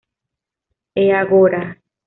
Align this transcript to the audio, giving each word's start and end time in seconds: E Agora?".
E 1.01 1.03
Agora?". 1.21 1.61